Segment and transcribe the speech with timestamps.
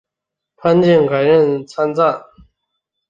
[0.57, 2.23] 潘靖改任参赞。